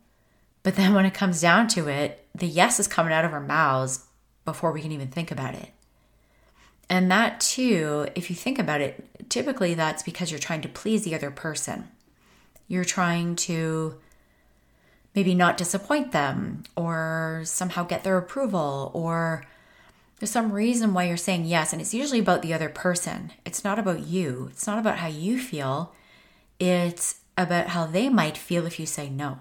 But 0.63 0.77
then 0.77 0.93
when 0.93 1.07
it 1.07 1.15
comes 1.15 1.41
down 1.41 1.69
to 1.69 1.89
it, 1.89 2.27
the 2.35 2.47
yes 2.47 2.79
is 2.79 2.87
coming 2.87 3.13
out 3.13 3.25
of 3.25 3.33
our 3.33 3.41
mouths 3.41 4.05
before 4.45 4.73
we 4.73 4.83
can 4.83 4.93
even 4.93 5.09
think 5.09 5.31
about 5.31 5.55
it. 5.55 5.71
And 6.91 7.11
that 7.11 7.41
too, 7.41 8.09
if 8.15 8.29
you 8.29 8.37
think 8.37 8.59
about 8.59 8.81
it, 8.81 9.31
typically 9.31 9.75
that's 9.75 10.03
because 10.03 10.31
you're 10.31 10.39
trying 10.41 10.61
to 10.63 10.69
please 10.69 11.05
the 11.05 11.15
other 11.15 11.31
person. 11.31 11.89
You're 12.69 12.85
trying 12.85 13.37
to 13.37 13.95
maybe 15.15 15.35
not 15.35 15.57
disappoint 15.57 16.13
them 16.13 16.65
or 16.77 17.43
somehow 17.45 17.85
get 17.85 18.03
their 18.05 18.19
approval 18.19 18.91
or 18.95 19.47
there's 20.19 20.31
some 20.31 20.53
reason 20.53 20.95
why 20.95 21.05
you're 21.05 21.17
saying 21.17 21.47
yes, 21.47 21.73
and 21.73 21.83
it's 21.83 21.93
usually 21.93 22.21
about 22.21 22.43
the 22.43 22.55
other 22.55 22.69
person. 22.69 23.33
It's 23.45 23.65
not 23.65 23.81
about 23.81 24.07
you. 24.07 24.51
It's 24.53 24.69
not 24.69 24.79
about 24.79 24.99
how 24.99 25.09
you 25.09 25.37
feel. 25.37 25.93
It's 26.63 27.17
about 27.37 27.71
how 27.71 27.87
they 27.87 28.09
might 28.09 28.39
feel 28.39 28.67
if 28.67 28.79
you 28.79 28.87
say 28.87 29.11
no. 29.11 29.41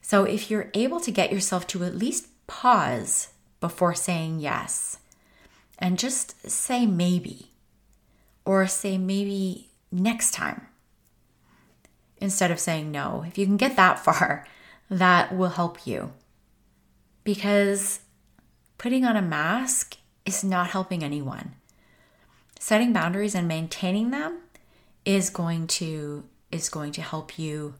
So 0.00 0.22
if 0.22 0.48
you're 0.48 0.70
able 0.72 1.00
to 1.00 1.10
get 1.10 1.32
yourself 1.32 1.66
to 1.66 1.82
at 1.82 1.96
least 1.96 2.28
pause 2.46 3.32
before 3.58 3.96
saying 3.96 4.38
yes 4.38 4.98
and 5.80 5.98
just 5.98 6.48
say 6.48 6.86
maybe 6.86 7.50
or 8.44 8.68
say 8.68 8.98
maybe 8.98 9.66
next 9.90 10.30
time 10.30 10.68
instead 12.18 12.52
of 12.52 12.60
saying 12.60 12.92
no, 12.92 13.24
if 13.26 13.36
you 13.36 13.44
can 13.44 13.56
get 13.56 13.74
that 13.74 13.98
far, 14.04 14.46
that 14.88 15.34
will 15.36 15.48
help 15.48 15.88
you. 15.88 16.12
Because 17.24 17.98
putting 18.78 19.04
on 19.04 19.16
a 19.16 19.22
mask 19.22 19.96
is 20.24 20.44
not 20.44 20.70
helping 20.70 21.02
anyone. 21.02 21.56
Setting 22.60 22.92
boundaries 22.92 23.34
and 23.34 23.48
maintaining 23.48 24.12
them 24.12 24.42
is 25.04 25.30
going 25.30 25.66
to 25.66 26.24
is 26.50 26.68
going 26.68 26.92
to 26.92 27.02
help 27.02 27.38
you 27.38 27.74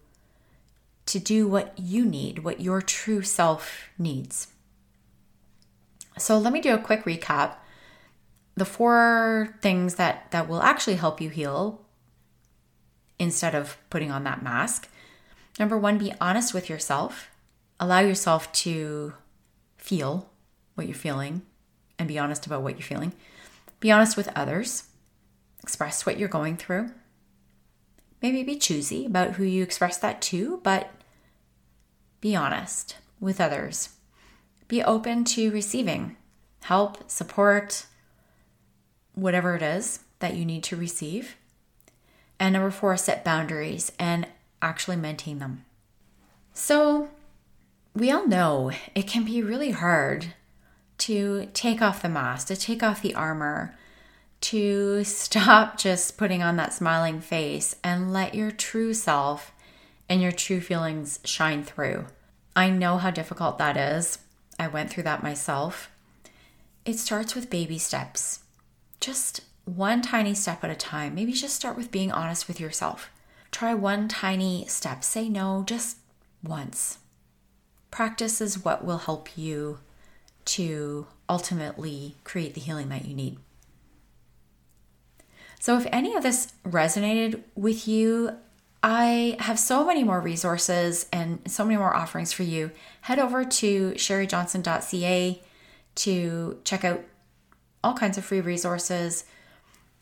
to 1.07 1.19
do 1.19 1.49
what 1.49 1.77
you 1.77 2.05
need, 2.05 2.41
what 2.41 2.61
your 2.61 2.81
true 2.81 3.23
self 3.23 3.89
needs. 3.99 4.49
So 6.19 6.39
let 6.39 6.53
me 6.53 6.61
do 6.61 6.75
a 6.75 6.79
quick 6.79 7.05
recap. 7.05 7.55
The 8.57 8.65
four 8.65 9.57
things 9.61 9.97
that 9.97 10.31
that 10.31 10.49
will 10.49 10.63
actually 10.63 10.97
help 10.97 11.21
you 11.21 11.31
heal 11.31 11.81
instead 13.19 13.55
of 13.55 13.77
putting 13.91 14.11
on 14.11 14.25
that 14.25 14.43
mask. 14.43 14.89
Number 15.59 15.77
1, 15.77 15.99
be 15.99 16.13
honest 16.21 16.55
with 16.55 16.71
yourself. 16.71 17.29
Allow 17.79 18.01
yourself 18.01 18.51
to 18.53 19.15
feel 19.77 20.31
what 20.75 20.87
you're 20.87 20.95
feeling 20.95 21.43
and 21.99 22.09
be 22.09 22.19
honest 22.19 22.47
about 22.47 22.63
what 22.63 22.75
you're 22.75 22.83
feeling. 22.83 23.13
Be 23.79 23.91
honest 23.91 24.17
with 24.17 24.29
others. 24.35 24.85
Express 25.63 26.07
what 26.07 26.19
you're 26.19 26.29
going 26.29 26.57
through. 26.57 26.91
Maybe 28.23 28.43
be 28.43 28.57
choosy 28.57 29.07
about 29.07 29.33
who 29.33 29.45
you 29.45 29.63
express 29.63 29.97
that 29.99 30.21
to, 30.23 30.61
but 30.63 30.91
be 32.21 32.37
honest 32.37 32.97
with 33.19 33.41
others. 33.41 33.91
Be 34.69 34.83
open 34.83 35.25
to 35.25 35.51
receiving 35.51 36.17
help, 36.63 37.11
support, 37.11 37.87
whatever 39.15 39.57
it 39.57 39.63
is 39.63 40.01
that 40.19 40.35
you 40.35 40.45
need 40.45 40.63
to 40.65 40.77
receive. 40.77 41.37
And 42.39 42.53
number 42.53 42.71
four, 42.71 42.97
set 42.97 43.25
boundaries 43.25 43.93
and 43.99 44.27
actually 44.63 44.97
maintain 44.97 45.39
them. 45.39 45.65
So, 46.53 47.09
we 47.95 48.11
all 48.11 48.27
know 48.27 48.73
it 48.95 49.07
can 49.07 49.25
be 49.25 49.43
really 49.43 49.73
hard 49.73 50.35
to 50.99 51.49
take 51.55 51.83
off 51.83 52.03
the 52.03 52.09
mask, 52.09 52.49
to 52.49 52.57
take 52.57 52.83
off 52.83 53.03
the 53.03 53.15
armor, 53.15 53.75
to 54.41 55.05
stop 55.05 55.77
just 55.79 56.17
putting 56.17 56.43
on 56.43 56.57
that 56.57 56.73
smiling 56.73 57.21
face 57.21 57.77
and 57.85 58.13
let 58.13 58.35
your 58.35 58.51
true 58.51 58.95
self 58.95 59.53
and 60.09 60.21
your 60.21 60.33
true 60.33 60.61
feelings 60.61 61.21
shine 61.25 61.63
through. 61.63 62.07
I 62.57 62.71
know 62.71 62.99
how 62.99 63.11
difficult 63.11 63.59
that 63.59 63.77
is. 63.77 64.19
I 64.59 64.69
went 64.69 64.91
through 64.91 65.05
that 65.05 65.23
myself. 65.23 65.91
It 66.85 66.99
starts 66.99 67.35
with 67.35 67.51
baby 67.51 67.79
steps, 67.79 68.41
just 69.01 69.43
one 69.65 70.03
tiny 70.03 70.35
step 70.35 70.65
at 70.65 70.71
a 70.71 70.75
time. 70.75 71.15
Maybe 71.15 71.33
just 71.33 71.55
start 71.55 71.77
with 71.77 71.93
being 71.93 72.11
honest 72.11 72.49
with 72.49 72.59
yourself. 72.59 73.11
Try 73.51 73.75
one 73.75 74.09
tiny 74.09 74.67
step. 74.67 75.05
Say 75.05 75.29
no 75.29 75.63
just 75.67 75.99
once. 76.43 76.99
Practice 77.91 78.41
is 78.41 78.65
what 78.65 78.85
will 78.85 78.99
help 78.99 79.37
you 79.37 79.79
to 80.47 81.07
ultimately 81.29 82.17
create 82.25 82.55
the 82.55 82.61
healing 82.61 82.89
that 82.89 83.05
you 83.05 83.15
need. 83.15 83.39
So, 85.61 85.77
if 85.79 85.87
any 85.93 86.17
of 86.17 86.23
this 86.23 86.55
resonated 86.67 87.43
with 87.55 87.87
you, 87.87 88.37
I 88.83 89.37
have 89.41 89.59
so 89.59 89.85
many 89.85 90.03
more 90.03 90.21
resources 90.21 91.07
and 91.13 91.39
so 91.47 91.65
many 91.65 91.77
more 91.77 91.95
offerings 91.95 92.33
for 92.33 92.45
you. 92.45 92.71
Head 93.03 93.19
over 93.19 93.45
to 93.45 93.91
sherijohnson.ca 93.93 95.43
to 95.97 96.59
check 96.65 96.85
out 96.85 97.05
all 97.85 97.93
kinds 97.93 98.17
of 98.17 98.25
free 98.25 98.41
resources. 98.41 99.25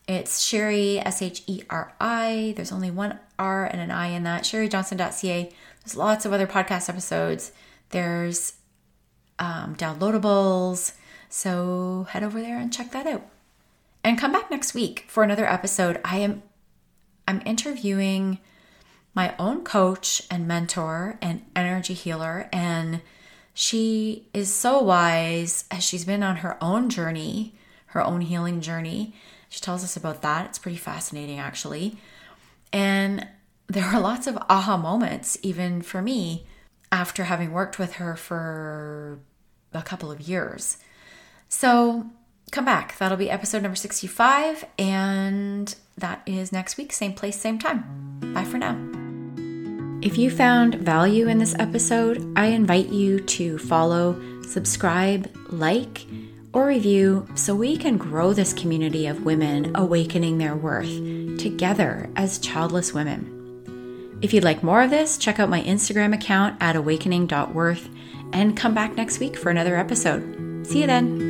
It's 0.07 0.41
Sheri, 0.41 1.05
S 1.05 1.21
H 1.21 1.43
E 1.45 1.63
R 1.69 1.93
I. 1.99 2.53
There's 2.55 2.71
only 2.71 2.89
one 2.89 3.19
R 3.37 3.65
and 3.65 3.81
an 3.81 3.91
I 3.91 4.07
in 4.07 4.23
that. 4.23 4.43
SheriJohnson.ca. 4.43 5.51
There's 5.83 5.95
lots 5.97 6.25
of 6.25 6.31
other 6.31 6.47
podcast 6.47 6.87
episodes. 6.87 7.51
There's 7.89 8.53
um, 9.39 9.75
downloadables. 9.75 10.93
So 11.27 12.07
head 12.09 12.23
over 12.23 12.39
there 12.41 12.57
and 12.57 12.71
check 12.71 12.91
that 12.91 13.05
out. 13.05 13.27
And 14.03 14.17
come 14.17 14.31
back 14.31 14.49
next 14.49 14.73
week 14.73 15.05
for 15.07 15.23
another 15.23 15.47
episode. 15.47 15.99
I 16.03 16.17
am 16.17 16.43
I'm 17.27 17.41
interviewing 17.45 18.39
my 19.13 19.35
own 19.37 19.63
coach 19.63 20.23
and 20.31 20.47
mentor 20.47 21.19
and 21.21 21.45
energy 21.55 21.93
healer 21.93 22.49
and 22.51 23.01
she 23.53 24.29
is 24.33 24.53
so 24.53 24.81
wise 24.81 25.65
as 25.69 25.83
she's 25.83 26.05
been 26.05 26.23
on 26.23 26.37
her 26.37 26.57
own 26.63 26.89
journey, 26.89 27.55
her 27.87 28.01
own 28.01 28.21
healing 28.21 28.61
journey. 28.61 29.13
She 29.49 29.59
tells 29.59 29.83
us 29.83 29.97
about 29.97 30.21
that. 30.21 30.45
It's 30.45 30.59
pretty 30.59 30.77
fascinating 30.77 31.39
actually. 31.39 31.97
And 32.71 33.27
there 33.67 33.85
are 33.85 33.99
lots 33.99 34.27
of 34.27 34.37
aha 34.49 34.77
moments 34.77 35.37
even 35.43 35.81
for 35.81 36.01
me 36.01 36.47
after 36.91 37.25
having 37.25 37.51
worked 37.51 37.77
with 37.77 37.93
her 37.93 38.15
for 38.15 39.19
a 39.73 39.81
couple 39.81 40.11
of 40.11 40.21
years. 40.21 40.77
So 41.47 42.09
come 42.51 42.65
back. 42.65 42.97
That'll 42.97 43.17
be 43.17 43.29
episode 43.29 43.61
number 43.61 43.75
65, 43.75 44.65
and 44.77 45.73
that 45.97 46.21
is 46.25 46.51
next 46.51 46.77
week, 46.77 46.93
same 46.93 47.13
place, 47.13 47.39
same 47.39 47.59
time. 47.59 47.83
Bye 48.33 48.43
for 48.43 48.57
now. 48.57 48.77
If 50.01 50.17
you 50.17 50.31
found 50.31 50.75
value 50.75 51.27
in 51.27 51.39
this 51.39 51.55
episode, 51.59 52.33
I 52.37 52.47
invite 52.47 52.87
you 52.87 53.19
to 53.19 53.57
follow, 53.57 54.19
subscribe, 54.43 55.29
like, 55.49 56.05
or 56.53 56.67
review 56.67 57.27
so 57.35 57.53
we 57.53 57.75
can 57.77 57.97
grow 57.97 58.33
this 58.33 58.53
community 58.53 59.07
of 59.07 59.25
women 59.25 59.75
awakening 59.75 60.37
their 60.37 60.55
worth 60.55 60.89
together 61.37 62.09
as 62.15 62.39
childless 62.39 62.93
women. 62.93 64.19
If 64.21 64.33
you'd 64.33 64.43
like 64.43 64.63
more 64.63 64.81
of 64.81 64.89
this, 64.89 65.17
check 65.17 65.39
out 65.39 65.49
my 65.49 65.61
Instagram 65.61 66.13
account 66.13 66.57
at 66.61 66.75
awakening.worth 66.75 67.89
and 68.33 68.57
come 68.57 68.73
back 68.73 68.95
next 68.95 69.19
week 69.19 69.37
for 69.37 69.49
another 69.49 69.75
episode. 69.75 70.65
See 70.65 70.81
you 70.81 70.87
then. 70.87 71.28